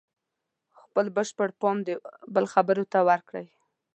[0.81, 1.89] خپل بشپړ پام د
[2.33, 3.47] بل خبرو ته ورکړئ.